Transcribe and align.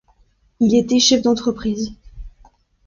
Il 0.59 0.73
était 0.73 0.97
chef 0.97 1.21
d'entreprise. 1.21 1.91